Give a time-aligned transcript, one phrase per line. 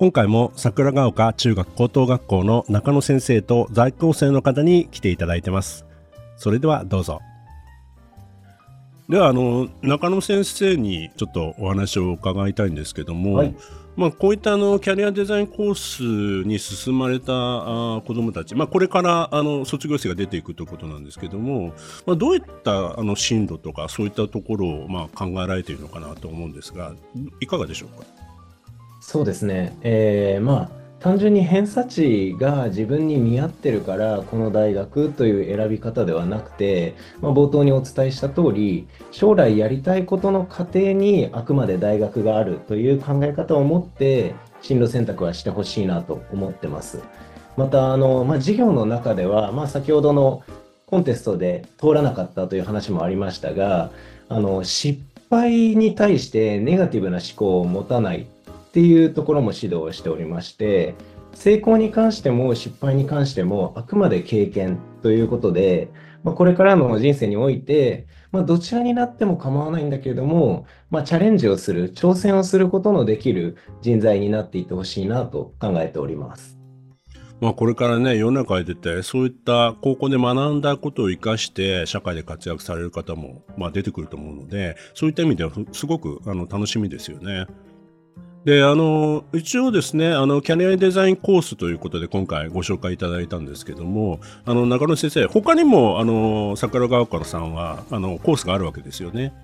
[0.00, 5.84] 今回も桜ヶ丘中学高等学校の中野先生と在校生の方に来ていただいてます。
[6.38, 7.20] それではどうぞ。
[9.10, 13.54] ではあの中野先生にちょっとお話を伺いたいんですけども、はい、
[13.94, 15.74] まあ、こういったあのキャリアデザインコー
[16.44, 21.74] スに進まれたあ子どもたち、まあ、これからあの卒業生が出ていくということなんですけども、
[22.06, 26.94] まあ、どういったあの進路とかそういったところをまあ考えられているのかなと思うんですが
[27.42, 28.29] いかがでしょうか？
[29.00, 29.76] そうですね。
[29.82, 47.02] えー、まあ、単純に偏差値が自分に見合ってるからこの大学という選び方ではなくて、まあ、冒頭にお伝えした通り将来やりたいことの過程にあくまで大学があるという考え方を持って進路選択はしてほしいなと思ってます。
[47.56, 50.42] またあの、まあ、授業の中では、まあ、先ほどの
[50.84, 53.90] コンテストで通らなかったという話もありましたが
[54.28, 58.26] あの失敗に対してネガティブな思考を持たない
[58.70, 60.94] っていうところも指導しておりまして、
[61.34, 65.90] 成功に関しても失敗に関してもあくまで経験ということで、
[66.22, 76.60] まあ、これからの人生において、まあ、どちらになっても構わないんだけれども、まあ、チャレンジをする、挑戦をすることのできる人材になっていってほしいなと考えております。
[77.40, 87.46] まあ、これからね、世の中に出て、そういった高校で学んだことを生かして、社会で活躍される方も、まあ、出てくると思うので、そういった意味では、すごくあの楽しみですよね。
[88.44, 99.34] で、あの、一応ですね、あの、キャリアデザインコースということで今回ご紹介いただいたんですけども、あの、中野先生、他にも、あの、桜川からさんは、あの、コースがあるわけですよね。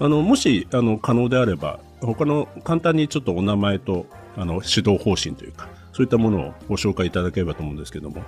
[0.00, 4.06] あの、もし、あの、可能であれば、他の、簡単にちょっとお名前と、
[4.36, 8.24] あの、指導方針というか、そういったものをご紹介いただければと思うんですけども。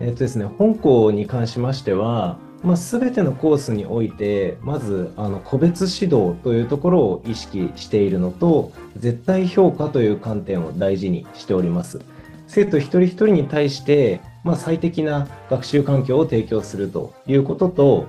[0.00, 12.00] えっとですね、本校に関しましては、まあ、全てのコースにおいてまずあの個別指導というところを意識しているのと絶対評価という観点を大事にしております。
[12.48, 18.06] 生徒一人一人に対して、まあ、最適な学習環境を提供するということと、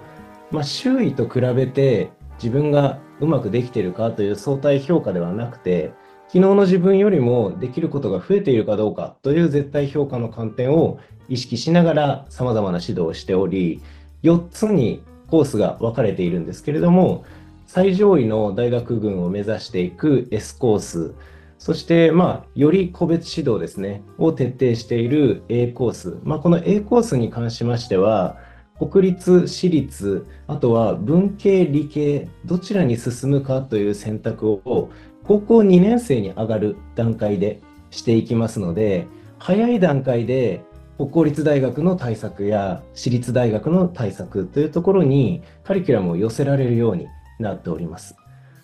[0.50, 2.10] まあ、周囲と比べて
[2.42, 5.92] 自分がうまくできているかという相対評価ではなくて
[6.28, 13.82] 昨日の自分よりもできることが増えているかどうかという絶対評価の観点を意識しながら様々な指導をしており
[14.24, 17.26] 4つにコースが分かれているんですけれども、
[17.68, 21.14] 最上位の大学群を目指していく S コース、
[21.60, 26.18] そして、まあ、より個別指導ですね、を徹底している A コース。
[26.24, 28.38] まあ、この A コースに関しましては、
[28.80, 34.90] 国立、私立、あとは文系、理系、どちらに進むかという選択を
[35.26, 37.60] 高校2年生に上がる段階で
[37.92, 39.06] していきますので、
[39.38, 40.62] 早い段階で
[41.00, 47.08] 国公立大学の対策や私立大学の対策というところにカリキュラムを寄せられるように
[47.40, 48.18] なっております。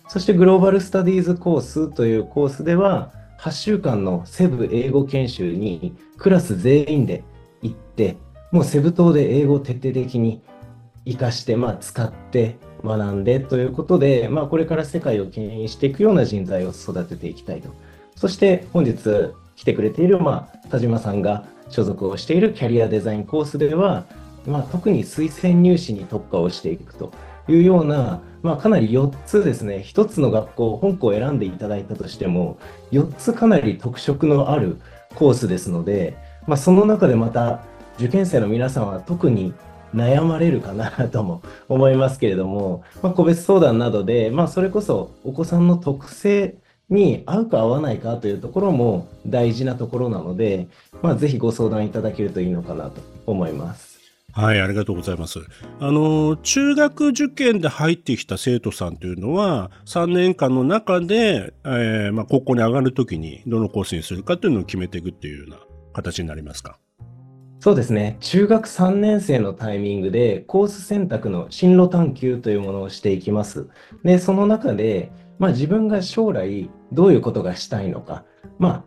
[0.06, 3.10] そしてグローバルスタディーズコースというコースでは
[3.40, 7.24] 8週間のセブ英語研修にクラス全員で
[7.62, 8.18] 行って
[8.52, 10.42] もうセブ島で英語を徹底的に
[11.06, 17.70] 活かして、まあ、使って学んでということで、まあ、これから世界を牽引していくような人材を育てていきたいと。
[18.14, 24.04] そして本日来てくれている、まあ、田島さんが所属をしているキャリアデザインコースでは、
[24.46, 27.12] まあ、特に推薦入試に特化をしていくと
[27.48, 32.58] いうような、まあ、かなり4つですね、1つの学校、本校を選んでいただいたとしても、
[32.92, 34.78] 4つかなり特色のある
[35.14, 36.16] コースですので、
[36.46, 37.62] まあ、その中でまた
[37.98, 39.54] 受験生の皆さんは特に
[39.94, 46.56] 悩まれるかなとも思いますけれども、まあ、個別相談などで、まあ、それこそお子さんの特性
[46.88, 50.68] に合うか合わないかというところも大事なところなので、
[51.02, 53.96] まあ、ぜひご相談いただけるといいのかなと思います。
[54.32, 55.38] はい、ありがとうございます。
[55.80, 65.56] あの、中学受験で入ってきた生徒さんというのは、3年間の中で、えー、まあ、高校に上がるときに、どのコースにするかというのを決めていくっていうような
[65.94, 66.78] 形になりますか？
[67.66, 68.16] そうですね。
[68.20, 73.66] 中学3年生のタイミングで、コース選択の進路探求というものをしていきます。
[74.04, 75.10] で、その中で、
[75.40, 78.22] まあ、自分が将来どういうことがしたいのか、
[78.60, 78.84] まあ、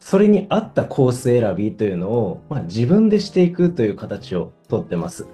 [0.00, 5.26] それに合ったコース選びというのを、まあ、自分でしていくという形をとってます。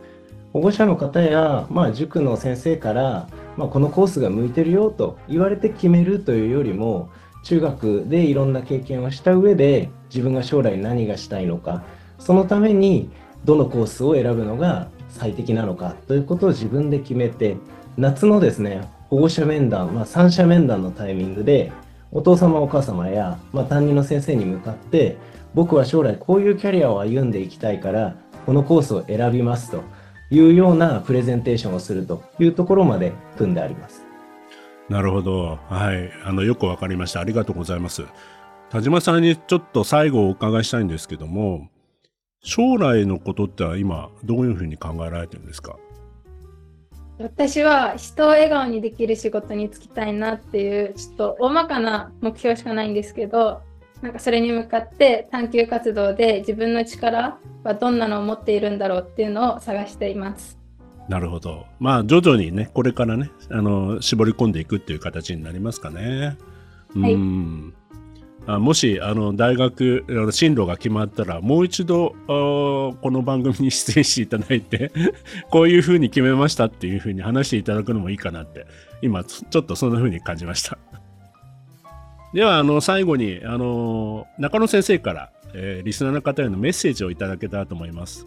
[0.52, 7.10] 保護者の方や、まあ、塾の先生から、まあ、このコースが向いてるよと言われて決めるというよりも
[7.42, 11.82] 中学でいろんな経験をした上で自分が将来何がしたいのか
[12.18, 13.10] そのために
[13.44, 17.56] どのコースを選ぶのが最適なのかということを自分で決めて
[17.96, 21.72] 夏のですね保護者面談、まあ、三者面談のタイミングで
[22.12, 25.16] お父様お母様や、まあ、担任の先生に向かって
[25.54, 29.82] 僕は将来こういうキャリアを歩んでいきたいからこのコースを選びますと
[30.30, 34.04] いうようなプレゼンテーションをするというところまで組んであります。
[34.88, 35.58] なるほど。
[35.68, 36.10] はい。
[36.24, 37.20] あの、よくわかりました。
[37.20, 38.04] ありがとうございます。
[38.70, 41.68] 田島さんにちょっと最後お伺いしたいんですけども、
[42.42, 45.76] 将来のことっては今、どういうふうに考えられてるんですか？
[47.18, 53.62] 私は人を笑顔にできる仕事に就きたいなっていうちょっと大まかな目標しかないんですけど
[54.02, 60.58] なんかそれに向かって探究活動で自分の力はどんなのを持っているんだろうっていうのを探しています。
[61.08, 61.64] なるほど。
[61.78, 66.36] まあ徐々にね、これからね、あの絞り込んでいくっていう形になりますかね。
[66.94, 67.74] はい、うん
[68.46, 74.92] あもしあの大学進路が決まったらもう一度この番組に出演していただいて
[75.50, 78.66] こういうふうに決めましたっていうふうに話していただくのもいいかなって
[79.02, 80.78] 今ちょっとそんなふうに感じました。
[82.32, 88.26] ではあの最後にあの中野先生から、えー、リスナーの方へのメッセージをいただけたらと思います。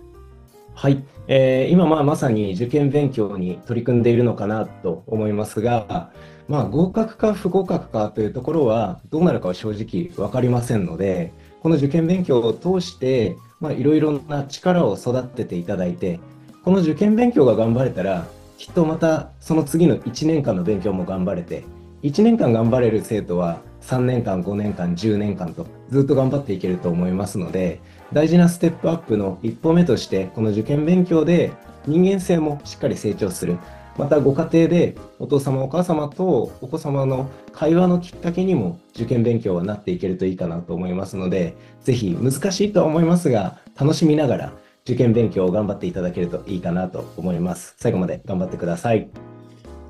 [0.79, 6.09] はい、えー、今まあまさに受験勉強に取り組んでいるのかなと思いますが
[6.47, 13.35] まあ、合格か不合格かというところはどうなるかは正直分かりませんのでこの受験勉強を通して
[13.77, 16.21] いろいろな力を育てていただいて
[16.63, 18.25] この受験勉強が頑張れたら
[18.57, 21.65] きっとまたその次の1年間の勉強も頑張れて
[22.03, 27.81] 1年間頑張れる生徒は3年間5年間10年間とずっと頑張っていけると思いますので
[28.13, 31.51] 大事なステップアップの一歩目としてこの受験勉強で
[31.85, 33.57] 人間性もしっかり成長する。
[33.97, 41.53] またご家庭でお父様お母様とお子様の会話のきっかけにも受験勉強はなっていけるといいかなと思いますので
[41.83, 44.53] ぜひ難しいとは思いますが楽しみながら
[44.85, 47.75] 受験勉強を頑張っていただけるといいかなと思います。
[47.77, 49.09] 最後まで頑張ってください。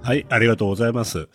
[0.01, 1.29] はいありがとうございます。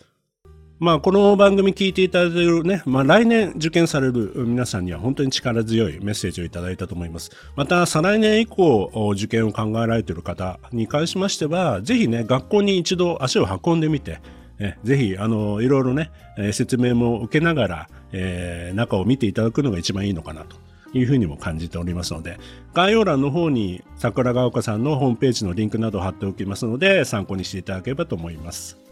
[0.77, 7.31] まあ、この番組聞いていただいているね、まあ、来年受験される皆さんには本当に力強いメッセージをいただいたと思います。
[7.55, 14.19] また、再来年以降、受験を考えられている方に関しましては、ぜひね、学校に一度足を運んでみて、
[14.59, 20.57] えぜひ、あの、いろいろね、え説明も受けながら、えー、中を見ていただくのが一番いいのかなと
[20.93, 22.37] いうふうにも感じておりますので、
[22.73, 28.84] 概要欄の方に桜ヶ丘さんのホームページのリンクなどを貼っておきますので、参考にしていただければと思います。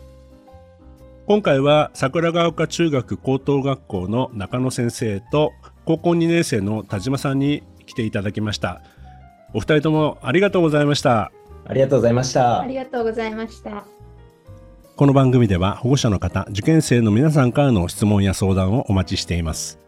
[1.26, 5.54] 今回は桜ヶ丘中学高等学校の中野先生と
[5.86, 8.82] 高校2年生の田島さんに来ていただきました。
[9.54, 11.32] お二人ともありがとうございました。
[11.66, 12.60] ありがとうございました。
[12.60, 13.86] ありがとうございました。
[14.98, 19.80] この番組では保護者の方受験生の皆さんからの質問や相談をお待ちしています。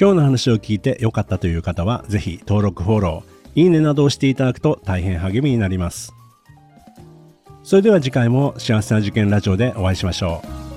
[0.00, 6.14] 今日の話を聞いて良かったという方はぜひ登録フォローいいねなどをしていただくと大変励みになります
[7.64, 10.71] それでは次回も幸せな受験ラジオでお会いしましょう。